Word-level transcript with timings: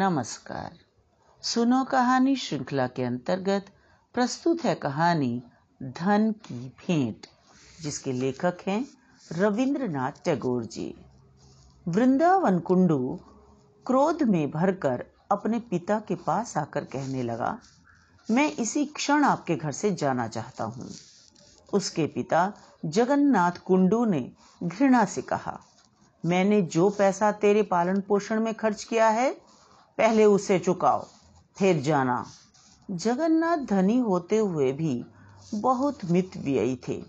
नमस्कार। 0.00 0.76
सुनो 1.42 1.82
कहानी 1.84 2.34
श्रृंखला 2.36 2.86
के 2.86 3.02
अंतर्गत 3.02 3.64
प्रस्तुत 4.14 4.64
है 4.64 4.74
कहानी 4.74 5.42
धन 5.80 6.30
की 6.44 6.54
भेंट, 6.78 7.26
जिसके 7.82 8.12
लेखक 8.12 8.62
हैं 8.66 8.84
रविंद्रनाथ 9.30 10.12
टैगोर 10.24 10.64
जी। 10.64 10.94
वृंदावन 11.86 12.58
कुंडू 12.58 13.18
क्रोध 13.86 14.22
में 14.22 14.50
भरकर 14.50 15.04
अपने 15.30 15.58
पिता 15.60 15.98
के 16.08 16.14
पास 16.14 16.56
आकर 16.56 16.84
कहने 16.84 17.22
लगा, 17.22 17.58
मैं 18.28 18.50
इसी 18.52 18.84
क्षण 18.86 19.24
आपके 19.24 19.56
घर 19.56 19.72
से 19.72 19.90
जाना 19.94 20.28
चाहता 20.28 20.64
हूँ। 20.64 20.88
उसके 21.72 22.06
पिता 22.06 22.52
जगन्नाथ 22.84 23.62
कुंडू 23.66 24.04
ने 24.04 24.30
घृणा 24.62 25.04
से 25.04 25.22
कहा, 25.22 25.58
मैंने 26.24 26.62
जो 26.62 26.90
पैसा 26.90 27.32
तेरे 27.38 27.62
पालन 27.68 28.00
पोषण 28.00 28.40
में 28.40 28.52
खर्च 28.54 28.84
किया 28.84 29.08
है 29.10 29.49
पहले 30.00 30.24
उसे 30.24 30.58
चुकाओ, 30.58 31.06
फिर 31.56 31.80
जाना। 31.82 32.26
जगन्नाथ 32.90 33.56
धनी 33.56 33.98
होते 33.98 34.38
हुए 34.38 34.72
भी 34.72 35.04
बहुत 35.54 36.04
मित 36.04 36.36
व्ययी 36.36 36.80
थे। 36.88 37.02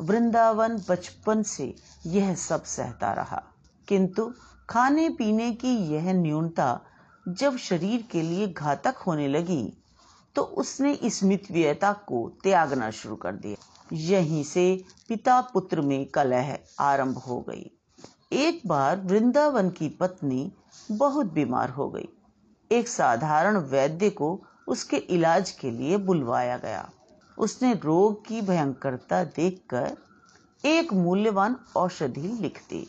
वृंदावन 0.00 0.76
बचपन 0.88 1.42
से 1.42 1.74
यह 2.06 2.34
सब 2.34 2.64
सहता 2.64 3.12
रहा। 3.12 3.42
किंतु 3.88 4.32
खाने 4.70 5.08
पीने 5.08 5.52
की 5.52 5.74
यह 5.94 6.12
न्यूनता 6.12 6.80
जब 7.28 7.56
शरीर 7.56 8.06
के 8.12 8.22
लिए 8.22 8.46
घातक 8.48 8.94
होने 8.96 9.28
लगी 9.28 9.72
तो 10.34 10.42
उसने 10.42 10.92
इस 10.92 11.22
मितव्ययता 11.24 11.92
को 11.92 12.32
त्यागना 12.42 12.90
शुरू 12.90 13.16
कर 13.16 13.32
दिया। 13.32 13.56
यहीं 13.92 14.44
से 14.44 14.84
पिता 15.08 15.40
पुत्र 15.40 15.80
में 15.80 16.06
कलह 16.06 16.58
आरंभ 16.80 17.18
हो 17.18 17.40
गई। 17.40 17.70
एक 18.32 18.62
बार 18.66 19.00
वृंदावन 19.00 19.70
की 19.70 19.88
पत्नी 19.88 20.52
बहुत 20.92 21.26
बीमार 21.26 21.70
हो 21.70 21.88
गई। 21.88 22.08
एक 22.72 22.88
साधारण 22.88 23.56
वैद्य 23.56 24.10
को 24.10 24.42
उसके 24.66 24.96
इलाज 24.96 25.50
के 25.50 25.70
लिए 25.70 25.96
बुलवाया 25.96 26.58
गया। 26.58 26.90
उसने 27.38 27.74
रोग 27.74 28.26
की 28.26 28.42
भयंकरता 28.42 29.24
देखकर 29.24 29.96
एक 30.64 30.92
मूल्यवान 30.92 31.56
औषधि 31.76 32.38
लिख 32.40 32.58
दी। 32.70 32.86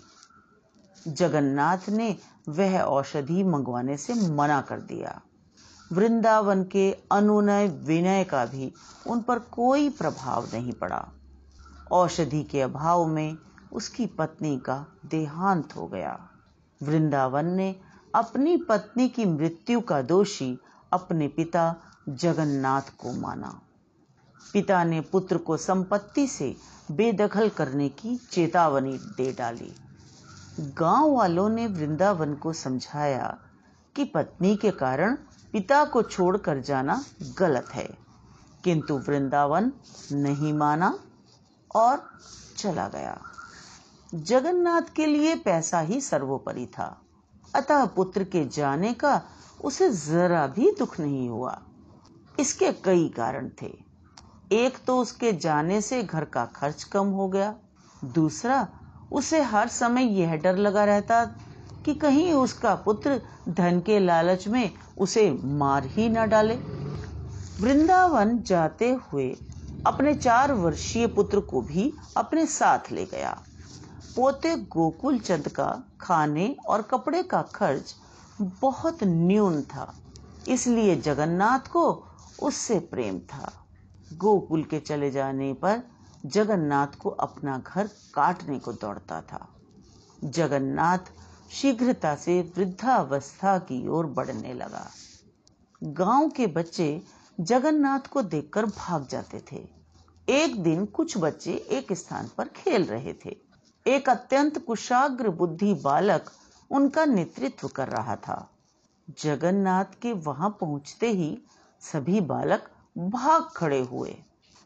जगन्नाथ 1.08 1.90
ने 1.90 2.18
वह 2.50 2.82
औषधि 2.82 3.44
मंगवाने 3.44 3.98
से 3.98 4.14
मना 4.14 4.62
कर 4.62 4.82
दिया। 4.82 5.22
वृंदावन 5.92 6.64
के 6.64 6.98
अनुनय 7.12 7.68
विनय 7.68 8.24
का 8.24 8.46
भी 8.46 8.74
उन 9.08 9.22
पर 9.22 9.40
कोई 9.40 9.90
प्रभाव 9.90 10.48
नहीं 10.54 10.74
पड़ा। 10.74 11.08
औषधि 11.92 12.44
के 12.44 12.62
अभाव 12.62 13.06
में 13.06 13.38
उसकी 13.74 14.06
पत्नी 14.06 14.58
का 14.58 14.86
देहांत 15.06 15.76
हो 15.76 15.88
गया। 15.88 16.30
वृंदावन 16.84 17.46
ने 17.46 17.76
अपनी 18.16 18.56
पत्नी 18.58 19.08
की 19.10 19.26
मृत्यु 19.26 19.82
का 19.82 20.02
दोषी 20.02 20.58
अपने 20.94 21.28
पिता 21.28 21.76
जगन्नाथ 22.10 22.90
को 22.98 23.12
माना। 23.12 23.60
पिता 24.54 24.84
ने 24.84 25.02
पुत्र 25.02 25.38
को 25.38 25.58
संपत्ति 25.58 26.28
से 26.28 26.56
बेदखल 26.92 27.50
करने 27.50 27.90
की 27.90 28.16
चेतावनी 28.32 28.98
दे 29.18 29.32
डाली। 29.32 29.74
गाँव 30.78 31.12
वालों 31.12 31.50
ने 31.50 31.68
वृंदावन 31.68 32.34
को 32.36 32.54
समझाया 32.54 33.38
कि 33.96 34.04
पत्नी 34.06 34.56
के 34.56 34.72
कारण 34.72 35.16
पिता 35.54 35.84
को 35.86 36.02
छोड़कर 36.02 36.60
जाना 36.60 37.04
गलत 37.40 37.70
है, 37.74 37.90
किंतु 38.64 38.98
वृंदावन 38.98 39.72
नहीं 40.12 40.54
माना 40.54 40.98
और 41.76 42.04
चला 42.58 42.88
गया। 42.88 43.20
जगन्नाथ 44.14 44.82
के 44.96 45.06
लिए 45.06 45.36
पैसा 45.36 45.80
ही 45.80 46.02
सर्वोपरि 46.02 46.66
था। 46.66 47.02
अतः 47.56 47.86
पुत्र 47.86 48.24
के 48.24 48.46
जाने 48.46 48.94
का 48.94 49.22
उसे 49.64 49.90
जरा 49.90 50.48
भी 50.48 50.76
दुख 50.80 51.00
नहीं 51.00 51.30
हुआ। 51.30 51.62
इसके 52.40 52.72
कई 52.72 53.10
कारण 53.10 53.50
थे। 53.62 53.78
एक 54.52 54.78
तो 54.88 55.00
उसके 55.00 55.34
जाने 55.34 55.82
से 55.82 56.04
घर 56.04 56.26
का 56.26 56.46
खर्च 56.46 56.84
कम 56.84 57.06
हो 57.06 57.28
गया। 57.28 57.56
दूसरा, 58.06 58.68
उसे 59.12 59.42
हर 59.42 59.68
समय 59.68 60.04
यह 60.04 60.36
डर 60.36 60.56
लगा 60.56 60.86
रहता 60.86 61.26
कि 61.86 61.96
कहीं 61.96 62.34
उसका 62.34 62.76
पुत्र 62.76 63.22
धन 63.50 63.80
के 63.80 64.00
लालच 64.00 64.48
में 64.48 64.72
उसे 64.98 65.40
मार 65.44 65.86
ही 65.86 66.10
न 66.10 66.30
डाले। 66.30 66.56
वृंदावन 67.62 68.42
जाते 68.42 68.92
हुए 68.92 69.38
अपने 69.86 70.14
चार 70.16 70.52
वर्षीय 70.52 71.08
पुत्र 71.08 71.40
को 71.40 71.62
भी 71.62 71.94
अपने 72.18 72.46
साथ 72.46 72.92
ले 72.92 73.06
गया। 73.06 73.44
पोते 74.16 74.56
गोकुल 74.70 75.18
चंद 75.20 75.48
का 75.50 75.68
खाने 76.02 76.56
और 76.68 76.82
कपड़े 76.82 77.22
का 77.24 77.42
खर्च 77.56 77.94
बहुत 78.42 79.04
न्यून 79.04 79.62
था, 79.62 79.94
इसलिए 80.48 80.96
जगन्नाथ 80.96 81.68
को 81.68 81.84
उससे 82.40 82.80
प्रेम 82.80 83.20
था। 83.20 83.52
गोकुल 84.12 84.64
के 84.64 84.80
चले 84.80 85.10
जाने 85.12 85.52
पर 85.54 85.82
जगन्नाथ 86.26 86.98
को 87.00 87.10
अपना 87.10 87.58
घर 87.68 87.88
काटने 88.14 88.60
को 88.60 88.74
दौड़ता 88.74 89.22
था। 89.22 89.48
जगन्नाथ 90.22 91.12
शीघ्रता 91.52 92.16
से 92.16 92.40
वृद्धावस्था 92.58 93.58
की 93.62 93.88
ओर 93.88 94.06
बढ़ने 94.08 94.54
लगा। 94.54 94.86
गाँव 95.82 96.30
के 96.30 96.48
बच्चे 96.50 97.02
जगन्नाथ 97.38 98.08
को 98.08 98.22
देखकर 98.24 98.66
भाग 98.68 99.08
जाते 99.08 99.42
थे। 99.52 99.68
एक 100.28 100.62
दिन 100.64 100.86
कुछ 100.86 101.18
बच्चे 101.18 101.54
एक 101.72 101.94
स्थान 101.94 102.30
पर 102.38 102.48
खेल 102.56 102.86
रहे 102.86 103.14
थे। 103.26 103.36
एक 103.86 104.10
अत्यंत 104.10 104.58
कुशाग्र 104.58 105.30
बुद्धि 105.32 105.74
बालक 105.74 106.30
उनका 106.72 107.06
नेतृत्व 107.06 107.68
कर 107.68 107.88
रहा 107.88 108.16
था। 108.18 108.38
जगन्नाथ 109.22 110.00
के 110.02 110.14
वहाँ 110.22 110.50
पहुँचते 110.62 111.10
ही 111.10 111.38
सभी 111.82 112.22
बालक 112.24 112.70
भाग 112.98 113.50
खड़े 113.56 113.80
हुए, 113.82 114.16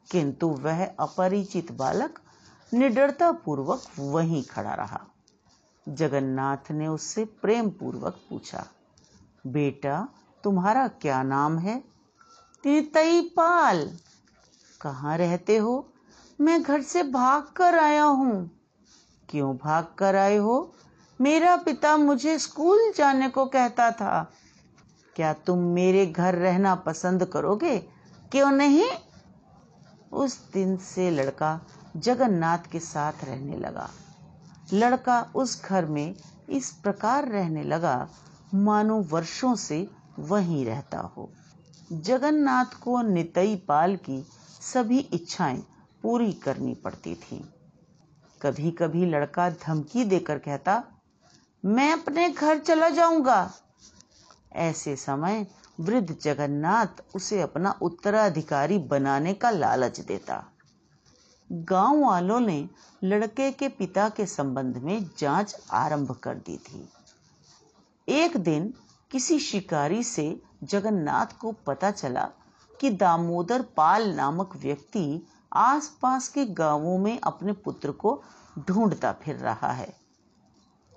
किंतु 0.07 0.47
वह 0.57 0.85
अपरिचित 0.85 1.71
बालक 1.71 2.19
निडरता 2.71 3.31
पूर्वक 3.39 3.83
वहीं 3.99 4.43
खड़ा 4.43 4.73
रहा। 4.73 4.99
जगन्नाथ 5.87 6.71
ने 6.71 6.87
उससे 6.87 7.25
प्रेम 7.41 7.69
पूर्वक 7.69 8.19
पूछा, 8.29 8.65
बेटा, 9.47 10.07
तुम्हारा 10.43 10.87
क्या 10.87 11.21
नाम 11.23 11.57
है? 11.59 11.79
तितई 12.63 13.21
पाल 13.37 13.89
कहाँ 14.81 15.17
रहते 15.17 15.57
हो? 15.57 15.85
मैं 16.39 16.61
घर 16.63 16.81
से 16.81 17.03
भाग 17.03 17.43
कर 17.55 17.77
आया 17.79 18.03
हूँ। 18.03 18.49
क्यों 19.29 19.57
भाग 19.57 19.87
कर 19.97 20.15
आए 20.15 20.37
हो? 20.37 20.75
मेरा 21.21 21.55
पिता 21.55 21.97
मुझे 21.97 22.39
स्कूल 22.39 22.93
जाने 22.97 23.29
को 23.29 23.45
कहता 23.45 23.91
था। 23.91 24.31
क्या 25.15 25.33
तुम 25.33 25.57
मेरे 25.57 26.05
घर 26.05 26.35
रहना 26.35 26.75
पसंद 26.75 27.25
करोगे? 27.25 27.79
क्यों 28.31 28.51
नहीं? 28.51 28.89
उस 30.11 30.51
दिन 30.53 30.77
से 30.77 31.11
लड़का 31.11 31.61
जगन्नाथ 31.97 32.57
के 32.71 32.79
साथ 32.79 33.13
रहने 33.23 33.57
लगा। 33.57 33.89
लड़का 34.73 35.31
उस 35.35 35.65
घर 35.65 35.85
में 35.85 36.15
इस 36.49 36.71
प्रकार 36.71 37.27
रहने 37.27 37.63
लगा, 37.63 38.09
मानो 38.53 39.01
वर्षों 39.01 39.55
से 39.55 39.89
वहीं 40.19 40.65
रहता 40.65 40.99
हो। 40.99 41.29
जगन्नाथ 41.91 42.65
को 42.65 43.01
नितई 43.01 43.55
पाल 43.55 43.95
की 43.95 44.25
सभी 44.61 44.99
इच्छाएँ 44.99 45.67
पूरी 46.03 46.33
करनी 46.33 46.73
पड़ती 46.73 47.15
थीं। 47.15 47.43
कभी 48.41 48.71
कभी 48.71 49.05
लड़का 49.05 49.49
धमकी 49.49 50.03
देकर 50.03 50.37
कहता, 50.37 50.83
मैं 51.65 51.93
अपने 51.93 52.29
घर 52.29 52.59
चला 52.59 52.89
जाऊँगा। 52.89 53.53
ऐसे 54.51 54.95
समय 54.95 55.47
वृद्ध 55.79 56.17
जगन्नाथ 56.21 57.15
उसे 57.15 57.41
अपना 57.41 57.79
उत्तराधिकारी 57.81 58.77
बनाने 58.77 59.33
का 59.33 59.49
लालच 59.49 59.99
देता। 59.99 60.51
गाँव 61.51 62.05
वालों 62.05 62.39
ने 62.39 62.69
लड़के 63.03 63.51
के 63.51 63.67
पिता 63.67 64.09
के 64.09 64.25
संबंध 64.25 64.77
में 64.77 65.09
जाँच 65.17 65.55
आरंभ 65.71 66.11
कर 66.11 66.35
दी 66.35 66.57
थी। 66.57 66.89
एक 68.07 68.37
दिन 68.37 68.73
किसी 69.11 69.39
शिकारी 69.39 70.03
से 70.03 70.41
जगन्नाथ 70.63 71.37
को 71.39 71.51
पता 71.51 71.91
चला 71.91 72.29
कि 72.79 72.89
दामोदर 72.89 73.61
पाल 73.61 74.15
नामक 74.15 74.55
व्यक्ति 74.55 75.27
आसपास 75.51 76.27
के 76.27 76.45
गाँवों 76.45 76.97
में 76.97 77.19
अपने 77.19 77.53
पुत्र 77.53 77.91
को 77.91 78.21
ढूंढता 78.59 79.11
फिर 79.13 79.35
रहा 79.35 79.71
है। 79.71 79.93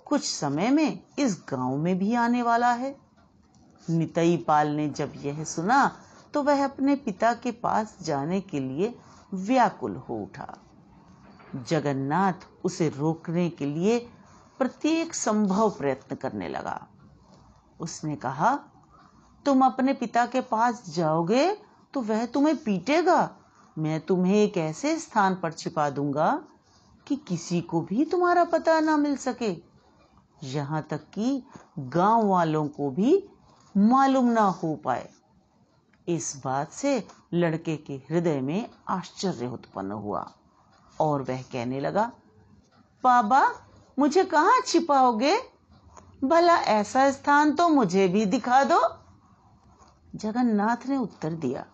कुछ 0.05 0.23
समय 0.23 0.69
में 0.69 0.99
इस 1.19 1.43
गाँव 1.49 1.77
में 1.77 1.97
भी 1.99 2.13
आने 2.15 2.41
वाला 2.41 2.71
है। 2.73 2.95
नितई 3.89 4.37
पाल 4.37 4.67
ने 4.67 4.89
जब 4.89 5.13
यह 5.15 5.43
सुना 5.43 5.95
तो 6.33 6.43
वह 6.43 6.63
अपने 6.65 6.95
पिता 6.95 7.33
के 7.33 7.51
पास 7.51 7.97
जाने 8.01 8.41
के 8.41 8.59
लिए 8.59 8.93
व्याकुल 9.33 9.95
हो 9.95 10.15
उठा। 10.15 10.53
जगन्नाथ 11.67 12.47
उसे 12.63 12.89
रोकने 12.89 13.49
के 13.49 13.65
लिए 13.65 13.99
प्रत्येक 14.59 15.13
संभव 15.13 15.69
प्रयत्न 15.69 16.15
करने 16.15 16.47
लगा। 16.49 16.79
उसने 17.79 18.15
कहा, 18.15 18.55
तुम 19.45 19.65
अपने 19.65 19.93
पिता 19.93 20.25
के 20.25 20.41
पास 20.41 20.83
जाओगे 20.89 21.53
तो 21.93 22.01
वह 22.01 22.25
तुम्हें 22.25 22.55
पीटेगा। 22.57 23.21
मैं 23.77 23.99
तुम्हें 23.99 24.35
एक 24.35 24.57
ऐसे 24.57 24.99
स्थान 24.99 25.35
पर 25.35 25.51
छिपा 25.51 25.89
दूँगा 25.89 26.43
कि 27.07 27.15
किसी 27.15 27.61
को 27.61 27.81
भी 27.81 28.05
तुम्हारा 28.05 28.43
पता 28.43 28.79
ना 28.79 28.97
मिल 28.97 29.15
सके। 29.17 29.55
यहाँ 30.43 30.81
तक 30.89 31.09
कि 31.13 31.43
गाँव 31.79 32.27
वालों 32.27 32.67
को 32.67 32.89
भी 32.89 33.29
मालूम 33.77 34.25
ना 34.25 34.41
हो 34.41 34.75
पाए। 34.75 35.09
इस 36.07 36.41
बात 36.45 36.71
से 36.71 37.07
लड़के 37.33 37.77
के 37.77 37.93
हृदय 37.93 38.41
में 38.41 38.69
आश्चर्य 38.89 39.47
उत्पन्न 39.47 39.91
हुआ 39.91 40.31
और 40.99 41.21
वह 41.21 41.41
कहने 41.41 41.79
लगा, 41.79 42.11
बाबा, 43.03 43.51
मुझे 43.99 44.23
कहाँ 44.23 44.61
छिपाओगे? 44.65 45.37
भला 46.23 46.55
ऐसा 46.55 47.11
स्थान 47.11 47.51
तो 47.51 47.69
मुझे 47.69 48.07
भी 48.07 48.25
दिखा 48.25 48.63
दो। 48.63 48.79
जगन्नाथ 50.15 50.87
ने 50.89 50.97
उत्तर 50.97 51.33
दिया 51.33 51.65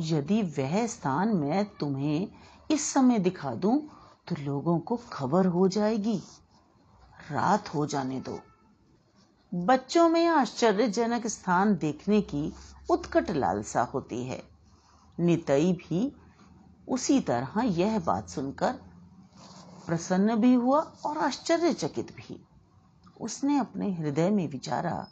यदि 0.00 0.42
वह 0.42 0.86
स्थान 0.86 1.28
मैं 1.28 1.64
तुम्हें 1.80 2.28
इस 2.70 2.92
समय 2.92 3.18
दिखा 3.18 3.54
दूँ 3.54 3.78
तो 4.28 4.36
लोगों 4.38 4.78
को 4.78 4.96
खबर 5.12 5.46
हो 5.46 5.68
जाएगी। 5.68 6.22
रात 7.30 7.74
हो 7.74 7.86
जाने 7.86 8.20
दो। 8.20 8.40
बच्चों 9.54 10.08
में 10.08 10.26
आश्चर्यजनक 10.26 11.26
स्थान 11.26 11.74
देखने 11.76 12.20
की 12.20 12.52
उत्कट 12.90 13.30
लालसा 13.30 13.82
होती 13.82 14.24
है। 14.24 14.42
नितई 15.20 15.72
भी 15.72 16.16
उसी 16.88 17.20
तरह 17.20 17.60
यह 17.60 17.98
बात 17.98 18.28
सुनकर 18.28 18.72
प्रसन्न 19.86 20.36
भी 20.36 20.54
हुआ 20.54 20.80
और 20.80 21.18
आश्चर्यचकित 21.18 22.12
भी। 22.12 22.46
उसने 23.20 23.58
अपने 23.58 23.92
हृदय 23.92 24.30
में 24.30 24.48
विचारा 24.48 25.06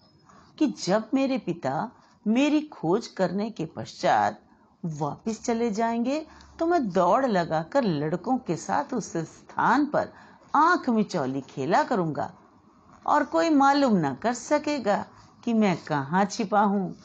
कि 0.58 0.66
जब 0.66 1.08
मेरे 1.14 1.38
पिता 1.38 1.90
मेरी 2.26 2.60
खोज 2.60 3.06
करने 3.06 3.50
के 3.50 3.64
पश्चात 3.66 4.42
वापस 4.82 5.42
चले 5.44 5.70
जाएँगे 5.70 6.24
तो 6.58 6.66
मैं 6.66 6.88
दौड़ 6.90 7.26
लगाकर 7.26 7.84
लड़कों 7.84 8.36
के 8.38 8.56
साथ 8.56 8.94
उस 8.94 9.12
स्थान 9.16 9.86
पर 9.86 10.12
आँख 10.54 10.88
मिचौली 10.90 11.40
खेला 11.40 11.82
करूँगा। 11.82 12.30
और 13.06 13.24
कोई 13.24 13.50
मालूम 13.50 13.96
ना 13.96 14.12
कर 14.14 14.34
सकेगा 14.34 15.04
कि 15.44 15.52
मैं 15.54 15.76
कहाँ 15.84 16.24
छिपा 16.24 16.60
हूँ। 16.60 16.96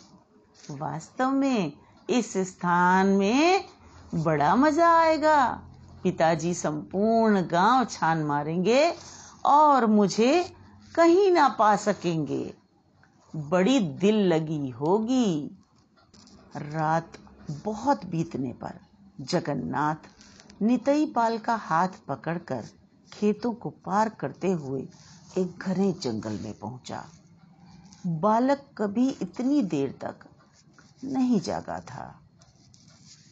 वास्तव 0.71 1.31
में 1.31 1.73
इस 2.09 2.33
स्थान 2.47 3.07
में 3.07 3.65
बड़ा 4.15 4.56
मज़ा 4.56 4.89
आएगा। 5.00 5.44
पिताजी 6.03 6.53
संपूर्ण 6.53 7.41
गाँव 7.41 7.85
छान 7.85 8.23
मारेंगे 8.23 8.94
और 9.45 9.85
मुझे 9.85 10.44
कहीं 10.95 11.31
ना 11.31 11.47
पा 11.50 11.75
सकेंगे। 11.75 12.53
बड़ी 13.33 13.79
दिल 13.79 14.15
लगी 14.27 14.69
होगी। 14.69 15.57
रात 16.57 17.18
बहुत 17.49 18.05
बीतने 18.05 18.51
पर 18.53 18.79
जगन्नाथ 19.21 20.09
नितई 20.61 21.05
पाल 21.05 21.38
का 21.38 21.55
हाथ 21.55 21.88
पकड़कर 22.07 22.67
खेतों 23.11 23.53
को 23.53 23.69
पार 23.85 24.09
करते 24.09 24.51
हुए 24.51 24.81
एक 25.38 25.57
घने 25.59 25.91
जंगल 25.93 26.39
में 26.43 26.53
पहुँचा। 26.53 27.03
बालक 28.07 28.65
कभी 28.77 29.09
इतनी 29.21 29.61
देर 29.63 29.97
तक 30.01 30.25
नहीं 31.03 31.39
जागा 31.39 31.79
था, 31.79 32.13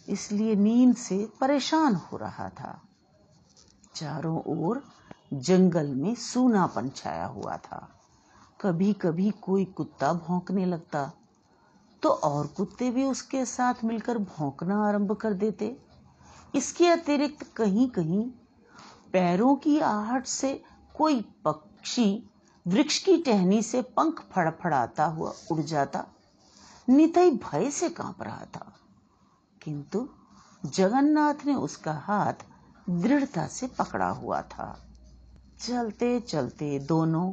इसलिए 0.09 0.55
नींद 0.55 0.95
से 0.95 1.17
परेशान 1.41 1.95
हो 1.95 2.17
रहा 2.17 2.49
था। 2.49 2.79
चारों 3.95 4.41
ओर 4.47 4.81
जंगल 5.33 5.87
में 5.87 6.13
सूनापन 6.15 6.89
छाया 6.89 7.25
हुआ 7.25 7.57
था। 7.57 7.87
कभी 8.61 8.93
कभी 8.93 9.29
कोई 9.41 9.65
कुत्ता 9.67 10.13
भौंकने 10.13 10.65
लगता 10.65 11.11
तो 12.03 12.09
और 12.09 12.47
कुत्ते 12.47 12.89
भी 12.89 13.03
उसके 13.03 13.45
साथ 13.45 13.73
मिलकर 13.83 14.17
भौंकना 14.17 14.87
आरंभ 14.87 15.11
कर 15.11 15.33
देते। 15.33 15.77
इसके 16.55 16.87
अतिरिक्त 16.87 17.43
कहीं 17.55 17.89
कहीं 17.89 18.29
पैरों 19.13 19.55
की 19.55 19.79
आहट 19.79 20.25
से 20.25 20.63
कोई 20.95 21.21
पक्षी 21.45 22.29
वृक्ष 22.67 22.97
की 22.99 23.17
टहनी 23.17 23.61
से 23.61 23.81
पंख 23.81 24.21
फड़फड़ाता 24.31 25.05
हुआ 25.05 25.33
उड़ 25.51 25.59
जाता, 25.59 26.05
नितई 26.89 27.31
भय 27.31 27.71
से 27.71 27.89
काँप 27.89 28.23
रहा 28.23 28.45
था। 28.45 28.73
किंतु 29.61 30.09
जगन्नाथ 30.65 31.45
ने 31.45 31.55
उसका 31.55 31.93
हाथ 31.93 32.33
दृढ़ता 32.89 33.47
से 33.47 33.67
पकड़ा 33.67 34.09
हुआ 34.09 34.41
था। 34.41 34.85
चलते 35.59 36.19
चलते 36.19 36.79
दोनों 36.79 37.31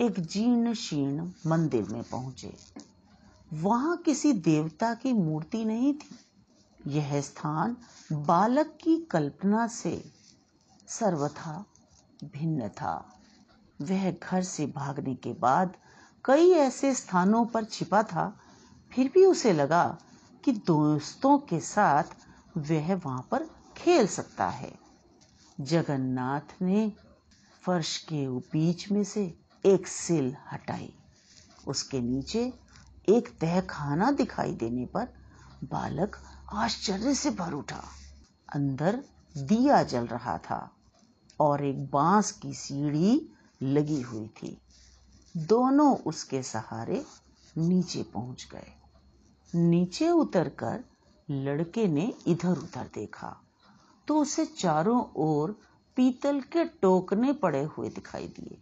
एक 0.00 0.20
जीर्ण 0.20 0.74
शीर्ण 0.74 1.30
मंदिर 1.46 1.88
में 1.88 2.02
पहुँचे। 2.02 2.56
वहाँ 3.52 3.96
किसी 3.96 4.32
देवता 4.32 4.94
की 4.94 5.12
मूर्ति 5.12 5.64
नहीं 5.64 5.94
थी। 5.94 6.18
यह 6.86 7.20
स्थान 7.20 7.76
बालक 8.12 8.78
की 8.82 8.96
कल्पना 8.96 9.66
से 9.66 10.12
सर्वथा 10.88 11.64
भिन्न 12.24 12.68
था। 12.68 13.20
वह 13.82 14.10
घर 14.10 14.42
से 14.42 14.66
भागने 14.66 15.14
के 15.14 15.32
बाद 15.32 15.76
कई 16.24 16.50
ऐसे 16.50 16.94
स्थानों 16.94 17.46
पर 17.46 17.64
छिपा 17.64 18.02
था। 18.02 18.40
फिर 18.92 19.10
भी 19.14 19.24
उसे 19.24 19.52
लगा 19.52 19.98
कि 20.44 20.52
दोस्तों 20.52 21.38
के 21.38 21.60
साथ 21.60 22.04
वह 22.56 22.94
वहाँ 22.94 23.28
पर 23.30 23.50
खेल 23.76 24.06
सकता 24.06 24.48
है। 24.48 24.78
जगन्नाथ 25.60 26.62
ने 26.62 26.92
फर्श 27.62 27.98
के 27.98 28.28
बीच 28.28 28.90
में 28.90 29.04
से 29.04 29.38
एक 29.66 29.86
सिल 29.86 30.36
हटाई। 30.52 30.94
उसके 31.68 32.00
नीचे 32.00 32.69
एक 33.10 33.28
तहखाना 33.40 34.10
दिखाई 34.10 34.52
देने 34.54 34.86
पर 34.86 35.08
बालक 35.64 36.16
आश्चर्य 36.54 37.14
से 37.14 37.30
भर 37.30 37.52
उठा। 37.52 37.82
अंदर 38.48 39.02
दिया 39.34 39.82
जल 39.82 40.06
रहा 40.06 40.36
था 40.38 40.60
और 41.40 41.64
एक 41.64 41.84
बाँस 41.90 42.30
की 42.32 42.52
सीढ़ी 42.54 43.20
लगी 43.62 44.00
हुई 44.00 44.26
थी। 44.42 44.56
दोनों 45.34 45.96
उसके 45.96 46.42
सहारे 46.42 47.04
नीचे 47.58 48.02
पहुँच 48.02 48.46
गए। 48.52 48.72
नीचे 49.52 50.10
उतरकर 50.10 50.84
लड़के 51.28 51.86
ने 51.88 52.12
इधर 52.26 52.58
उधर 52.58 52.90
देखा 52.94 53.36
तो 54.08 54.16
उसे 54.16 54.44
चारों 54.46 55.02
ओर 55.16 55.58
पीतल 55.96 56.40
के 56.52 56.64
टोकने 56.64 57.32
पड़े 57.32 57.62
हुए 57.62 57.88
दिखाई 57.88 58.26
दिए। 58.28 58.58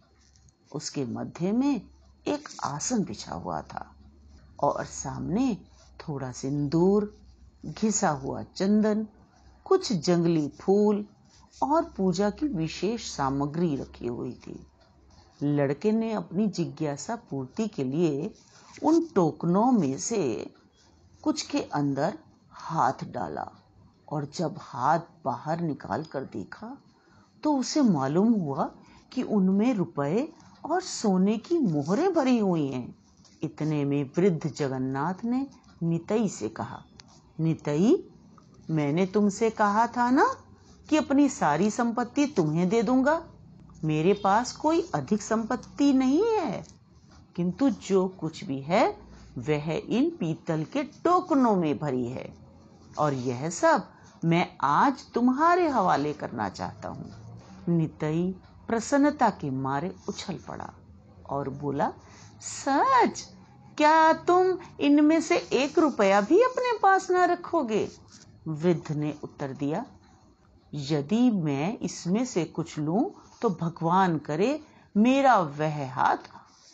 उसके 0.71 1.05
मध्य 1.05 1.51
में 1.51 1.81
एक 2.27 2.49
आसन 2.63 3.03
बिछा 3.03 3.35
हुआ 3.35 3.61
था। 3.61 3.85
और 4.59 4.85
सामने 4.85 5.55
थोड़ा 5.99 6.31
सिंदूर 6.31 7.13
घिसा 7.65 8.09
हुआ 8.09 8.43
चंदन, 8.43 9.07
कुछ 9.65 9.91
जंगली 9.93 10.47
फूल 10.61 11.05
और 11.63 11.83
पूजा 11.97 12.29
की 12.29 12.47
विशेष 12.47 13.09
सामग्री 13.11 13.75
रखी 13.75 14.07
हुई 14.07 14.31
थी। 14.31 14.59
लड़के 15.43 15.91
ने 15.91 16.11
अपनी 16.13 16.47
जिज्ञासा 16.47 17.15
पूर्ति 17.29 17.67
के 17.67 17.83
लिए 17.83 18.33
उन 18.83 19.05
टोकनों 19.15 19.71
में 19.71 19.97
से 19.97 20.51
कुछ 21.23 21.41
के 21.41 21.61
अंदर 21.73 22.17
हाथ 22.51 23.03
डाला 23.11 23.47
और 24.07 24.27
जब 24.35 24.55
हाथ 24.59 24.99
बाहर 25.25 25.61
निकाल 25.61 26.03
कर 26.03 26.23
देखा 26.23 26.77
तो 27.43 27.55
उसे 27.57 27.81
मालूम 27.81 28.33
हुआ 28.33 28.71
कि 29.11 29.23
उनमें 29.23 29.73
रुपए 29.73 30.27
और 30.65 30.81
सोने 30.81 31.37
की 31.37 31.57
मोहरें 31.59 32.13
भरी 32.13 32.37
हुई 32.39 32.67
हैं। 32.67 32.98
इतने 33.43 33.85
में 33.85 34.11
वृद्ध 34.17 34.53
जगन्नाथ 34.53 35.25
ने 35.25 35.47
नितई 35.83 36.27
से 36.27 36.49
कहा, 36.49 36.83
नितई, 37.39 38.09
मैंने 38.69 39.05
तुमसे 39.05 39.49
कहा 39.49 39.87
था 39.87 40.11
ना 40.11 40.35
कि 40.89 40.97
अपनी 40.97 41.29
सारी 41.29 41.71
संपत्ति 41.71 42.25
तुम्हें 42.25 42.69
दे 42.69 42.83
दूँगा। 42.83 43.23
मेरे 43.83 44.13
पास 44.13 44.51
कोई 44.51 44.89
अधिक 44.95 45.21
संपत्ति 45.21 45.93
नहीं 45.93 46.23
है। 46.23 46.67
किंतु 47.35 47.69
जो 47.69 48.07
कुछ 48.07 48.43
भी 48.43 48.61
है, 48.61 48.97
वह 49.37 49.81
इन 49.89 50.09
पीतल 50.09 50.63
के 50.63 50.83
टोकनों 50.83 51.55
में 51.55 51.79
भरी 51.79 52.05
है। 52.05 52.33
और 52.99 53.13
यह 53.13 53.49
सब 53.49 53.83
मैं 54.25 54.57
आज 54.61 55.05
तुम्हारे 55.13 55.67
हवाले 55.67 56.13
करना 56.13 56.49
चाहता 56.49 56.89
हूँ। 56.89 57.11
नितई 57.69 58.35
प्रसन्नता 58.67 59.29
के 59.29 59.49
मारे 59.49 59.95
उछल 60.09 60.37
पड़ा 60.47 60.73
और 61.29 61.49
बोला 61.49 61.93
सच? 62.41 63.23
क्या 63.77 64.13
तुम 64.13 64.57
इनमें 64.79 65.19
से 65.21 65.37
एक 65.53 65.77
रुपया 65.79 66.21
भी 66.21 66.41
अपने 66.43 66.77
पास 66.77 67.09
ना 67.11 67.25
रखोगे? 67.25 67.87
वृद्ध 68.47 68.91
ने 68.91 69.13
उत्तर 69.23 69.51
दिया, 69.53 69.85
यदि 70.73 71.29
मैं 71.31 71.77
इसमें 71.77 72.23
से 72.25 72.43
कुछ 72.45 72.77
लूँ 72.79 73.03
तो 73.41 73.49
भगवान 73.61 74.17
करे 74.17 74.59
मेरा 74.95 75.37
वह 75.37 75.93
हाथ 75.93 76.29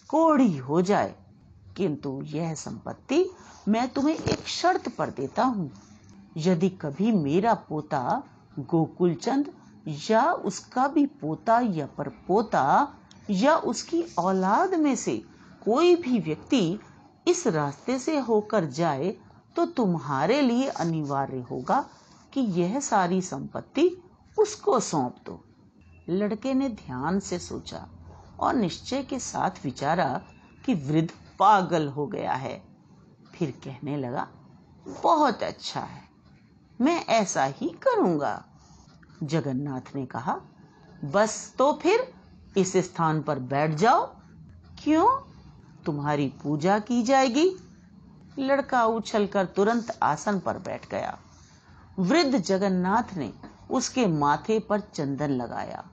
कोड़ी 0.10 0.58
हो 0.58 0.82
जाए। 0.82 1.16
किंतु 1.78 2.22
यह 2.26 2.54
संपत्ति 2.54 3.26
मैं 3.68 3.88
तुम्हें 3.90 4.16
एक 4.16 4.48
शर्त 4.48 4.90
पर 4.90 5.10
देता 5.10 5.44
हूँ। 5.44 5.72
यदि 6.38 6.70
कभी 6.70 7.12
मेरा 7.12 7.54
पोता 7.70 8.24
गोकुलचंद 8.60 9.52
या 10.10 10.24
उसका 10.32 10.88
भी 10.88 11.06
पोता 11.06 11.60
या 11.60 11.86
परपोता 11.98 12.66
या 13.30 13.56
उसकी 13.56 14.04
औलाद 14.20 14.74
में 14.74 14.96
से 14.96 15.22
कोई 15.66 15.96
भी 15.96 16.20
व्यक्ति 16.20 16.80
इस 17.28 17.46
रास्ते 17.48 17.98
से 18.00 18.18
होकर 18.20 18.66
जाए 18.72 19.16
तो 19.56 19.66
तुम्हारे 19.66 20.42
लिए 20.42 20.68
अनिवार्य 20.70 21.40
होगा 21.52 21.80
कि 22.34 22.42
यह 22.54 22.80
सारी 22.80 23.22
संपत्ति 23.22 23.90
उसको 24.38 24.80
सौंप 24.80 25.16
दो। 25.26 25.44
लड़के 26.10 26.54
ने 26.54 26.70
ध्यान 26.70 27.20
से 27.20 27.40
सोचा 27.40 27.86
और 28.40 28.56
निश्चय 28.56 29.04
के 29.04 29.20
साथ 29.20 29.64
विचारा 29.64 30.22
कि 30.66 30.74
वृद्ध 30.74 31.10
पागल 31.40 31.88
हो 31.88 32.08
गया 32.08 32.34
है। 32.34 32.62
फिर 33.34 33.52
कहने 33.64 33.98
लगा, 33.98 34.28
बहुत 35.04 35.44
अच्छा 35.44 35.80
है, 35.80 36.04
मैं 36.80 37.06
ऐसा 37.06 37.44
ही 37.46 37.70
करूँगा। 37.84 38.44
जगन्नाथ 39.24 39.96
ने 39.96 40.06
कहा, 40.06 40.40
बस 41.06 41.54
तो 41.58 41.72
फिर 41.74 42.14
इस 42.58 42.76
स्थान 42.78 43.22
पर 43.22 43.40
बैठ 43.42 43.72
जाओ। 43.72 44.06
क्यों? 44.84 45.08
तुम्हारी 45.86 46.34
पूजा 46.44 46.80
की 46.80 47.04
जाएगी। 47.04 47.56
लड़का 48.40 48.86
उछलकर 48.86 49.46
तुरंत 49.46 50.00
आसन 50.04 50.40
पर 50.40 50.58
बैठ 50.58 50.90
गया। 50.90 51.18
वृद्ध 52.00 52.38
जगन्नाथ 52.38 53.18
ने 53.18 53.34
उसके 53.72 54.08
माथे 54.08 54.60
पर 54.60 54.80
चंदन 54.80 55.30
लगाया। 55.30 55.84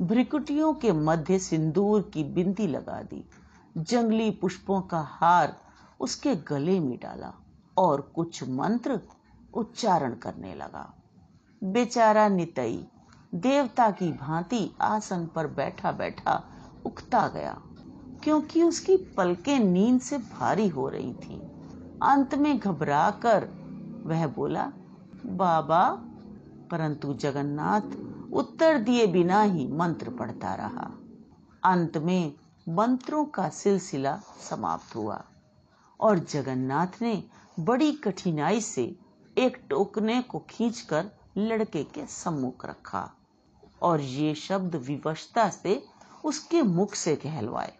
भ्रिकुटियों 0.00 0.74
के 0.74 0.92
मध्य 0.92 1.38
सिंदूर 1.38 2.10
की 2.14 2.24
बिंदी 2.24 2.66
लगा 2.66 3.02
दी। 3.02 3.28
जंगली 3.78 4.30
पुष्पों 4.30 4.80
का 4.80 5.00
हार 5.00 5.56
उसके 6.00 6.34
गले 6.34 6.80
में 6.80 6.98
डाला 7.02 7.32
और 7.76 8.00
कुछ 8.00 8.48
मंत्र 8.48 9.00
उच्चारण 9.54 10.14
करने 10.14 10.54
लगा। 10.54 10.94
बेचारा 11.64 12.28
नितई, 12.28 12.88
देवता 13.34 13.90
की 13.90 14.12
भांति 14.12 14.70
आसन 14.80 15.26
पर 15.26 15.46
बैठा 15.46 15.92
बैठा 15.92 16.44
उकता 16.86 17.28
गया। 17.28 17.62
क्योंकि 18.24 18.62
उसकी 18.62 18.96
पलकें 18.96 19.58
नींद 19.58 20.00
से 20.00 20.18
भारी 20.18 20.68
हो 20.68 20.88
रही 20.88 21.12
थी। 21.12 21.36
अंत 22.02 22.34
में 22.34 22.58
घबराकर 22.58 23.48
वह 24.06 24.26
बोला, 24.26 24.72
बाबा, 25.26 25.90
परंतु 26.70 27.14
जगन्नाथ 27.14 27.96
उत्तर 28.32 28.78
दिए 28.78 29.06
बिना 29.06 29.42
ही 29.42 29.66
मंत्र 29.68 30.10
पढ़ता 30.10 30.54
रहा। 30.54 30.90
अंत 31.64 31.98
में 31.98 32.32
मंत्रों 32.68 33.24
का 33.24 33.48
सिलसिला 33.48 34.20
समाप्त 34.50 34.96
हुआ 34.96 35.24
और 36.00 36.18
जगन्नाथ 36.18 37.02
ने 37.02 37.24
बड़ी 37.60 37.92
कठिनाई 37.92 38.60
से 38.60 38.96
एक 39.38 39.58
टोकने 39.70 40.22
को 40.22 40.38
खींचकर 40.50 41.10
लड़के 41.38 41.84
के 41.84 42.06
सम्मुख 42.06 42.66
रखा 42.66 43.10
और 43.82 44.00
ये 44.00 44.34
शब्द 44.34 44.76
विवशता 44.76 45.48
से 45.48 45.82
उसके 46.24 46.62
मुख 46.62 46.94
से 46.94 47.16
कहलवाए। 47.16 47.72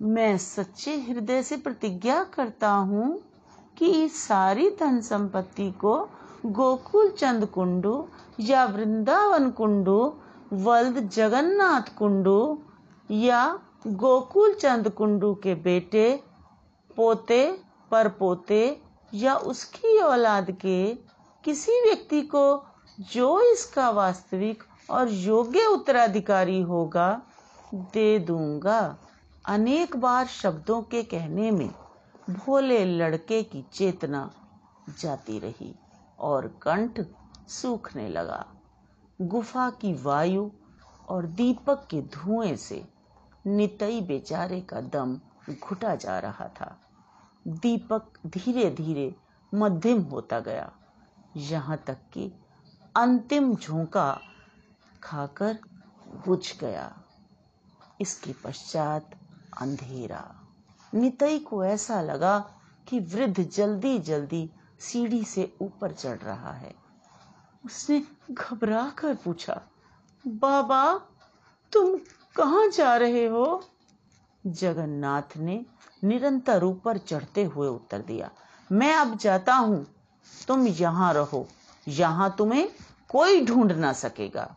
मैं 0.00 0.36
सच्चे 0.38 0.96
हृदय 1.00 1.42
से 1.42 1.56
प्रतिज्ञा 1.56 2.22
करता 2.24 2.68
हूँ 2.68 3.18
कि 3.78 3.86
इस 4.04 4.16
सारी 4.22 4.68
धन 4.70 5.00
संपत्ति 5.00 5.70
को 5.80 5.96
गोकुल 6.46 7.10
चंद 7.10 7.46
कुंडू 7.46 8.08
या 8.40 8.64
वृंदावन 8.64 9.50
कुंडू, 9.50 9.98
वल्द 10.52 10.98
जगन्नाथ 11.08 11.94
कुंडू 11.98 12.58
या 13.10 13.46
गोकुल 13.86 14.54
चंद 14.54 14.88
कुंडू 14.88 15.32
के 15.34 15.54
बेटे, 15.54 16.10
पोते, 16.96 17.46
परपोते 17.90 18.80
या 19.12 19.36
उसकी 19.36 19.98
औलाद 19.98 20.50
के 20.50 20.94
किसी 21.44 21.80
व्यक्ति 21.80 22.20
को 22.22 22.44
जो 23.12 23.40
इसका 23.52 23.88
वास्तविक 23.90 24.62
और 24.90 25.08
योग्य 25.08 25.66
उत्तराधिकारी 25.66 26.60
होगा, 26.62 27.22
दे 27.74 28.18
दूँगा। 28.18 28.80
अनेक 29.46 29.96
बार 29.96 30.26
शब्दों 30.26 30.82
के 30.82 31.02
कहने 31.02 31.50
में 31.50 31.68
भोले 32.30 32.84
लड़के 32.84 33.42
की 33.42 33.64
चेतना 33.72 34.30
जाती 34.98 35.38
रही 35.38 35.74
और 36.18 36.46
कंठ 36.62 37.00
सूखने 37.48 38.08
लगा। 38.08 38.46
गुफा 39.22 39.70
की 39.70 39.92
वायु 39.94 40.50
और 41.08 41.26
दीपक 41.26 41.86
के 41.90 42.02
धुएँ 42.02 42.56
से 42.56 42.88
नितई 43.46 44.00
बेचारे 44.00 44.60
का 44.60 44.80
दम 44.80 45.20
घुटा 45.50 45.94
जा 45.94 46.18
रहा 46.18 46.48
था। 46.48 46.80
दीपक 47.48 48.12
धीरे 48.26 48.70
धीरे 48.70 49.14
मध्यम 49.54 50.02
होता 50.02 50.40
गया। 50.40 50.72
यहाँ 51.36 51.82
तक 51.86 51.98
कि 52.12 52.32
अंतिम 52.96 53.54
झोंका 53.56 54.20
खाकर 55.02 55.58
बुझ 56.26 56.58
गया। 56.60 56.92
इसके 58.00 58.32
पश्चात 58.44 59.10
अंधेरा। 59.60 60.24
नितई 60.92 61.38
को 61.38 61.64
ऐसा 61.64 62.00
लगा 62.02 62.38
कि 62.86 63.00
वृद्ध 63.00 63.42
जल्दी 63.44 63.98
जल्दी 63.98 64.50
सीढ़ी 64.80 65.22
से 65.24 65.52
ऊपर 65.62 65.92
चढ़ 65.92 66.18
रहा 66.18 66.52
है। 66.52 66.74
उसने 67.64 68.02
घबरा 68.30 68.88
कर 68.98 69.14
पूछा, 69.14 69.60
बाबा, 70.24 70.94
तुम 71.72 71.96
कहाँ 72.36 72.68
जा 72.68 72.96
रहे 72.96 73.26
हो? 73.26 73.62
जगन्नाथ 74.44 75.36
ने 75.36 75.64
निरंतर 76.04 76.64
ऊपर 76.64 76.98
चढ़ते 76.98 77.44
हुए 77.44 77.68
उत्तर 77.68 78.02
दिया, 78.02 78.30
मैं 78.70 78.94
अब 78.94 79.16
जाता 79.16 79.54
हूँ। 79.54 79.86
तुम 80.48 80.66
यहाँ 80.66 81.12
रहो। 81.14 81.46
यहाँ 81.88 82.34
तुम्हें 82.38 82.68
कोई 83.08 83.44
ढूंढ 83.44 83.72
ना 83.72 83.92
सकेगा। 83.92 84.54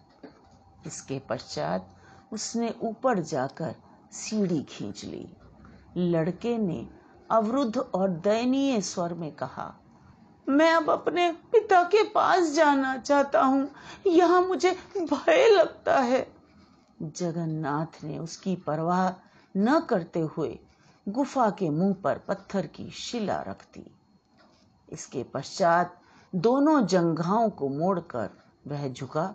इसके 0.87 1.19
पश्चात 1.19 1.87
उसने 2.33 2.73
ऊपर 2.81 3.19
जाकर 3.19 3.75
सीढ़ी 4.11 4.61
खींच 4.61 5.03
ली। 5.05 5.27
लड़के 5.97 6.57
ने 6.57 6.87
अवरुद्ध 7.29 7.77
और 7.77 8.09
दयनीय 8.09 8.81
स्वर 8.81 9.13
में 9.13 9.31
कहा, 9.31 9.73
मैं 10.47 10.71
अब 10.73 10.89
अपने 10.89 11.31
पिता 11.51 11.81
के 11.83 12.03
पास 12.03 12.51
जाना 12.51 12.97
चाहता 12.97 13.41
हूँ। 13.41 13.69
यहाँ 14.07 14.41
मुझे 14.41 14.71
भय 14.97 15.47
लगता 15.49 15.99
है। 15.99 16.25
जगन्नाथ 17.01 18.03
ने 18.03 18.17
उसकी 18.17 18.55
परवाह 18.55 19.09
न 19.55 19.79
करते 19.79 20.19
हुए 20.19 20.57
गुफा 21.07 21.49
के 21.49 21.69
मुँह 21.69 21.93
पर 21.93 22.17
पत्थर 22.17 22.67
की 22.67 22.89
शिला 22.89 23.41
रख 23.41 23.63
दी। 23.73 23.85
इसके 24.89 25.23
पश्चात 25.23 25.99
दोनों 26.33 26.85
जंघाओं 26.85 27.49
को 27.49 27.69
मोड़कर 27.69 28.29
वह 28.67 28.87
झुका 28.89 29.33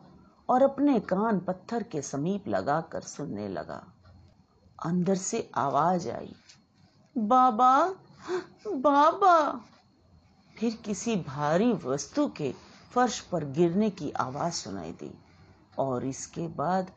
और 0.49 0.63
अपने 0.63 0.99
कान 1.01 1.39
पत्थर 1.39 1.83
के 1.83 2.03
समीप 2.03 2.49
लगाकर 2.49 3.01
सुनने 3.01 3.49
लगा। 3.49 3.83
अंदर 4.85 5.15
से 5.15 5.51
आवाज़ 5.55 6.09
आई, 6.11 6.35
बाबा 7.17 7.75
बाबा। 8.69 9.61
फिर 10.57 10.75
किसी 10.85 11.17
भारी 11.17 11.73
वस्तु 11.85 12.27
के 12.29 12.53
फर्श 12.93 13.21
पर 13.21 13.45
गिरने 13.45 13.91
की 13.91 14.11
आवाज़ 14.11 14.53
सुनाई 14.55 14.93
दी 14.93 15.13
और 15.79 16.05
इसके 16.05 16.47
बाद 16.49 16.91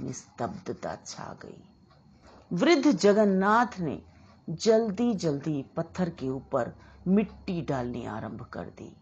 निस्तब्धता 0.00 0.96
छा 1.06 1.34
गई। 1.42 1.62
वृद्ध 2.52 2.92
जगन्नाथ 2.92 3.78
ने 3.80 4.00
जल्दी 4.48 5.12
जल्दी 5.14 5.62
पत्थर 5.76 6.10
के 6.10 6.28
ऊपर 6.28 6.72
मिट्टी 7.08 7.60
डालनी 7.62 8.04
आरंभ 8.06 8.42
कर 8.42 8.64
दी। 8.78 8.92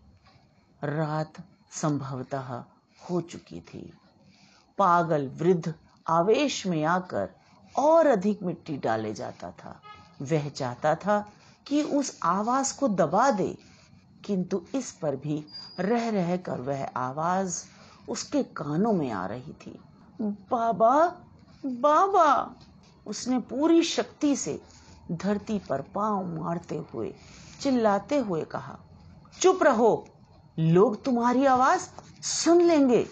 रात 0.84 1.32
संभवतः 1.72 2.64
हो 3.00 3.20
चुकी 3.20 3.60
थी। 3.60 3.92
पागल 4.78 5.28
वृद्ध 5.28 5.74
आवेश 6.06 6.66
में 6.66 6.84
आकर 6.84 7.30
और 7.78 8.06
अधिक 8.06 8.42
मिट्टी 8.42 8.76
डाले 8.76 9.14
जाता 9.14 9.50
था। 9.50 9.80
वह 10.22 10.48
चाहता 10.48 10.94
था 10.94 11.32
कि 11.66 11.82
उस 11.82 12.18
आवाज़ 12.22 12.78
को 12.78 12.88
दबा 12.88 13.30
दे, 13.30 13.56
किंतु 14.24 14.62
इस 14.74 14.92
पर 14.92 15.16
भी 15.16 15.44
रह 15.80 16.08
रह 16.08 16.36
कर 16.36 16.60
वह 16.60 16.84
आवाज़ 16.96 17.64
उसके 18.08 18.42
कानों 18.42 18.92
में 18.92 19.10
आ 19.10 19.26
रही 19.26 19.52
थी। 19.52 19.78
बाबा 20.22 21.16
बाबा! 21.66 22.54
उसने 23.06 23.38
पूरी 23.38 23.82
शक्ति 23.82 24.36
से 24.36 24.60
धरती 25.12 25.58
पर 25.58 25.82
पाँव 25.82 26.26
मारते 26.40 26.76
हुए, 26.94 27.14
चिल्लाते 27.60 28.18
हुए 28.18 28.42
कहा, 28.44 28.78
चुप 29.40 29.62
रहो, 29.62 30.08
लोग 30.58 31.02
तुम्हारी 31.04 31.44
आवाज़ 31.44 31.88
सुन 32.22 32.60
लेंगे। 32.62 33.06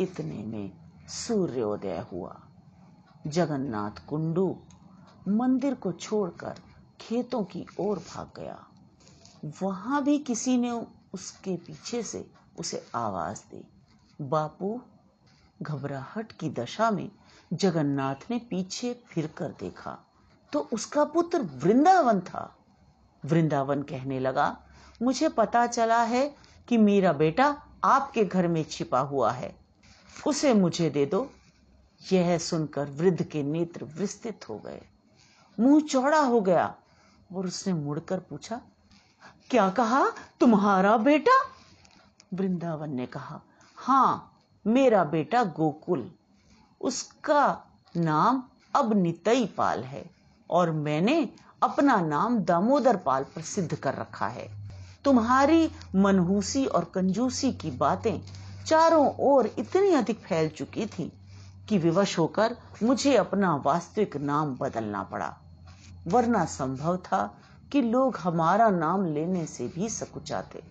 इतने 0.00 0.42
में 0.44 0.70
सूर्योदय 1.08 2.04
हुआ। 2.12 2.40
जगन्नाथ 3.26 4.06
कुंडू 4.06 4.56
मंदिर 5.28 5.74
को 5.74 5.92
छोड़कर 5.92 6.54
खेतों 7.00 7.42
की 7.44 7.66
ओर 7.80 7.98
भाग 7.98 8.30
गया। 8.36 8.58
वहाँ 9.62 10.02
भी 10.04 10.18
किसी 10.18 10.56
ने 10.58 10.70
उसके 11.14 11.56
पीछे 11.56 12.02
से 12.02 12.30
उसे 12.58 12.86
आवाज़ 12.94 13.38
दी। 13.38 13.64
बापू, 14.20 14.80
घबराहट 15.62 16.32
की 16.32 16.50
दशा 16.50 16.90
में 16.90 17.10
जगन्नाथ 17.52 18.30
ने 18.30 18.38
पीछे 18.38 18.92
फिरकर 19.06 19.48
देखा 19.60 19.98
तो 20.52 20.68
उसका 20.72 21.04
पुत्र 21.04 21.42
वृंदावन 21.42 22.20
था। 22.20 22.56
वृंदावन 23.24 23.82
कहने 23.82 24.18
लगा, 24.20 24.56
मुझे 25.02 25.28
पता 25.28 25.66
चला 25.66 26.02
है 26.02 26.34
कि 26.68 26.76
मेरा 26.76 27.12
बेटा 27.12 27.62
आपके 27.84 28.24
घर 28.24 28.48
में 28.48 28.64
छिपा 28.70 29.00
हुआ 29.00 29.30
है। 29.30 29.56
उसे 30.26 30.54
मुझे 30.54 30.90
दे 30.90 31.06
दो। 31.06 31.30
यह 32.12 32.36
सुनकर 32.38 32.90
वृद्ध 32.92 33.22
के 33.22 33.42
नेत्र 33.42 33.84
विस्तृत 33.98 34.48
हो 34.48 34.58
गए। 34.58 34.80
मुँह 35.58 35.80
चौड़ा 35.82 36.18
हो 36.18 36.40
गया 36.40 36.74
और 37.30 37.46
उसने 37.46 37.72
मुड़कर 37.74 38.18
पूछा, 38.20 38.60
क्या 39.50 39.68
कहा 39.70 40.04
तुम्हारा 40.40 40.96
बेटा? 40.98 41.32
वृंदावन 42.34 42.90
ने 42.90 43.06
कहा 43.06 43.40
हाँ 43.78 44.32
मेरा 44.64 45.02
बेटा 45.04 45.42
गोकुल। 45.44 46.10
उसका 46.80 47.64
नाम 47.94 48.42
अब 48.74 48.92
नितई 48.92 49.44
पाल 49.46 49.82
है 49.84 50.04
और 50.50 50.70
मैंने 50.70 51.28
अपना 51.62 51.96
नाम 51.96 52.38
दामोदर 52.38 52.96
पाल 52.96 53.24
प्रसिद्ध 53.24 53.74
कर 53.74 53.94
रखा 53.94 54.26
है। 54.28 54.48
तुम्हारी 55.04 55.70
मनहूसी 55.94 56.64
और 56.66 56.84
कंजूसी 56.84 57.52
की 57.52 57.70
बातें 57.70 58.20
चारों 58.66 59.06
ओर 59.20 59.46
इतनी 59.58 59.92
अधिक 59.94 60.18
फैल 60.18 60.48
चुकी 60.48 60.86
थी 60.86 61.12
कि 61.68 61.78
विवश 61.78 62.18
होकर 62.18 62.56
मुझे 62.82 63.16
अपना 63.16 63.54
वास्तविक 63.56 64.16
नाम 64.16 64.56
बदलना 64.56 65.02
पड़ा। 65.02 65.36
वरना 66.06 66.44
संभव 66.44 66.96
था 66.96 67.38
कि 67.72 67.82
लोग 67.82 68.16
हमारा 68.16 68.70
नाम 68.70 69.06
लेने 69.06 69.46
से 69.46 69.68
भी 69.68 69.88
सकुचाते। 69.88 70.62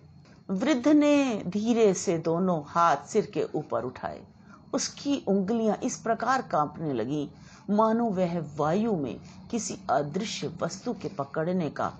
वृद्ध 0.50 0.88
ने 0.88 1.42
धीरे 1.46 1.94
से 1.94 2.18
दोनों 2.18 2.62
हाथ 2.66 2.96
सिर 2.96 3.30
के 3.34 3.46
ऊपर 3.54 3.82
उठाए। 3.82 4.20
उसकी 4.74 5.24
उंगलियाँ 5.28 5.76
इस 5.76 5.96
प्रकार 5.96 6.42
कांपने 6.42 6.92
लगी, 6.92 7.28
मानो 7.70 8.04
वह 8.04 8.44
वायु 8.56 8.96
में 8.96 9.20
किसी 9.50 9.78
अदृश्य 9.90 10.52
वस्तु 10.62 10.92
के 10.92 11.08
पकड़ने 11.08 11.70
का 11.70 11.92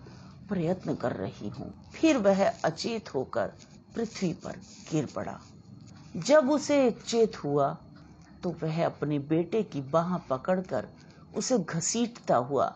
प्रयत्न 0.48 0.94
कर 0.94 1.12
रही 1.12 1.48
हूँ। 1.48 1.72
फिर 1.94 2.16
वह 2.16 2.48
अचेत 2.48 3.14
होकर 3.14 3.52
पृथ्वी 3.94 4.32
पर 4.32 4.56
गिर 4.92 5.06
पड़ा। 5.16 5.40
जब 6.16 6.50
उसे 6.50 6.90
चेत 6.90 7.44
हुआ 7.44 7.76
तो 8.46 8.54
वह 8.62 8.84
अपने 8.86 9.18
बेटे 9.18 9.62
की 9.62 9.80
बाह 9.80 10.16
पकड़कर 10.18 10.86
उसे 11.36 11.58
घसीटता 11.58 12.36
हुआ 12.36 12.66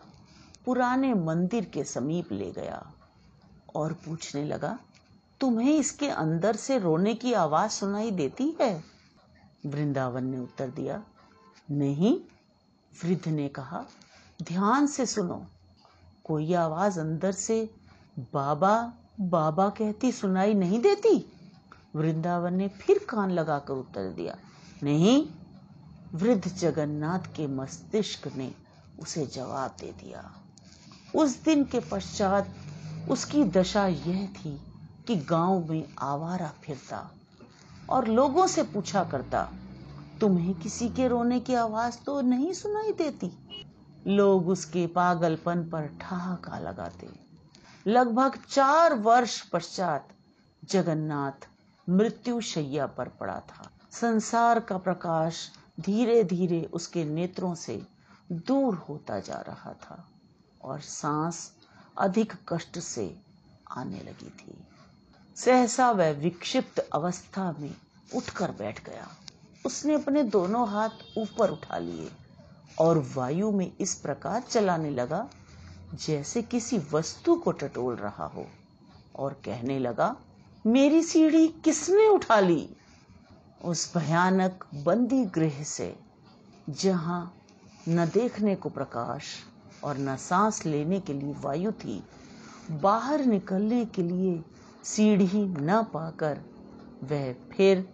पुराने 0.65 1.13
मंदिर 1.13 1.65
के 1.65 1.83
समीप 1.83 2.31
ले 2.31 2.51
गया 2.51 2.91
और 3.75 3.93
पूछने 3.93 4.43
लगा, 4.45 4.77
तुम्हें 5.41 5.77
इसके 5.77 6.09
अंदर 6.09 6.55
से 6.55 6.79
रोने 6.79 7.13
की 7.13 7.33
आवाज़ 7.33 7.71
सुनाई 7.71 8.11
देती 8.11 8.57
है? 8.61 8.83
वृंदावन 9.65 10.25
ने 10.25 10.39
उत्तर 10.39 10.69
दिया, 10.69 11.01
नहीं, 11.71 12.19
वृद्ध 13.03 13.27
ने 13.27 13.47
कहा, 13.49 13.85
ध्यान 14.43 14.87
से 14.87 15.05
सुनो, 15.05 15.45
कोई 16.23 16.53
आवाज़ 16.53 16.99
अंदर 16.99 17.31
से 17.31 17.69
बाबा 18.33 18.93
बाबा 19.19 19.69
कहती 19.69 20.11
सुनाई 20.11 20.53
नहीं 20.53 20.81
देती? 20.81 21.17
वृंदावन 21.95 22.53
ने 22.53 22.67
फिर 22.67 23.05
कान 23.09 23.31
लगाकर 23.31 23.73
उत्तर 23.73 24.11
दिया, 24.11 24.37
नहीं 24.83 25.27
वृद्ध 26.13 26.47
जगन्नाथ 26.47 27.19
के 27.19 27.47
मस्तिष्क 27.47 28.27
ने 28.35 28.51
उसे 28.99 29.25
जवाब 29.25 29.75
दे 29.79 29.91
दिया। 29.91 30.31
उस 31.15 31.43
दिन 31.43 31.63
के 31.63 31.79
पश्चात 31.79 32.55
उसकी 33.09 33.43
दशा 33.43 33.87
यह 33.87 34.27
थी 34.27 34.61
कि 35.07 35.15
गाँव 35.15 35.69
में 35.69 35.87
आवारा 35.99 36.51
फिरता 36.63 37.11
और 37.89 38.07
लोगों 38.07 38.47
से 38.47 38.63
पूछा 38.63 39.03
करता, 39.03 39.49
तुम्हें 40.21 40.53
किसी 40.53 40.89
के 40.89 41.07
रोने 41.07 41.39
की 41.39 41.53
आवाज़ 41.53 41.97
तो 42.05 42.21
नहीं 42.21 42.53
सुनाई 42.53 42.91
देती? 42.91 43.31
लोग 44.07 44.49
उसके 44.49 44.87
पागलपन 44.87 45.69
पर 45.69 45.87
ठहाका 46.01 46.59
लगाते। 46.59 47.09
लगभग 47.87 48.37
चार 48.49 48.93
वर्ष 48.93 49.41
पश्चात 49.41 50.07
जगन्नाथ 50.63 51.47
मृत्यु 51.89 52.41
शैया 52.41 52.85
पर 52.85 53.07
पड़ा 53.07 53.39
था। 53.39 53.69
संसार 53.91 54.59
का 54.59 54.77
प्रकाश 54.77 55.49
धीरे 55.81 56.23
धीरे 56.23 56.61
उसके 56.73 57.03
नेत्रों 57.05 57.53
से 57.55 57.81
दूर 58.31 58.75
होता 58.75 59.19
जा 59.19 59.39
रहा 59.47 59.73
था 59.73 60.07
और 60.61 60.79
सांस 60.79 61.51
अधिक 61.97 62.33
कष्ट 62.49 62.79
से 62.79 63.15
आने 63.71 63.99
लगी 63.99 64.29
थी। 64.29 64.53
सहसा 65.35 65.91
वह 65.91 66.11
विक्षिप्त 66.11 66.79
अवस्था 66.93 67.51
में 67.59 67.73
उठकर 68.15 68.51
बैठ 68.51 68.83
गया। 68.85 69.07
उसने 69.65 69.93
अपने 69.95 70.23
दोनों 70.23 70.67
हाथ 70.69 71.17
ऊपर 71.17 71.49
उठा 71.49 71.77
लिए 71.77 72.09
और 72.79 72.97
वायु 73.15 73.51
में 73.51 73.71
इस 73.79 73.95
प्रकार 73.95 74.41
चलाने 74.41 74.89
लगा 74.89 75.27
जैसे 75.93 76.41
किसी 76.41 76.77
वस्तु 76.91 77.35
को 77.35 77.51
टटोल 77.51 77.95
रहा 77.95 78.25
हो 78.25 78.45
और 79.15 79.33
कहने 79.45 79.79
लगा, 79.79 80.15
मेरी 80.65 81.01
सीढ़ी 81.03 81.47
किसने 81.47 82.07
उठा 82.07 82.39
ली? 82.39 82.69
उस 83.65 83.97
भयानक 83.97 84.65
बंदी 84.75 85.25
गृह 85.25 85.63
से, 85.63 85.95
जहाँ 86.69 87.33
न 87.89 88.05
देखने 88.05 88.55
को 88.55 88.69
प्रकाश 88.69 89.23
और 89.83 89.97
न 89.97 90.15
सांस 90.15 90.65
लेने 90.65 90.99
के 90.99 91.13
लिए 91.13 91.33
वायु 91.41 91.71
थी, 91.71 92.03
बाहर 92.71 93.25
निकलने 93.25 93.85
के 93.85 94.03
लिए 94.03 94.43
सीढ़ी 94.83 95.45
न 95.45 95.83
पाकर 95.83 96.39
वह 97.03 97.33
फिर 97.51 97.87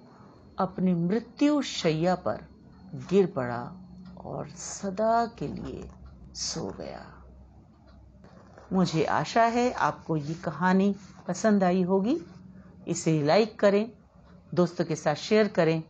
अपनी 0.59 0.93
मृत्यु 0.93 1.61
शैया 1.61 2.15
पर 2.15 2.45
गिर 3.09 3.25
पड़ा 3.25 3.61
और 4.17 4.49
सदा 4.49 5.25
के 5.39 5.47
लिए 5.47 5.89
सो 6.35 6.69
गया। 6.79 7.05
मुझे 8.73 9.03
आशा 9.03 9.43
है 9.43 9.71
आपको 9.71 10.17
ये 10.17 10.33
कहानी 10.33 10.95
पसंद 11.27 11.63
आई 11.63 11.83
होगी। 11.83 12.17
इसे 12.87 13.21
लाइक 13.23 13.59
करें 13.59 13.91
दोस्तों 14.53 14.85
के 14.85 14.95
साथ 14.95 15.15
शेयर 15.15 15.47
करें। 15.47 15.83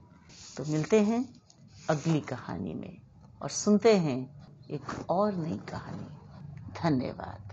तो 0.57 0.65
मिलते 0.65 1.01
हैं 1.01 1.41
अगली 1.89 2.19
कहानी 2.19 2.73
में 2.73 2.97
और 3.41 3.49
सुनते 3.49 3.97
हैं 3.97 4.47
एक 4.71 5.09
और 5.09 5.33
नई 5.33 5.57
कहानी। 5.57 6.07
धन्यवाद। 6.81 7.46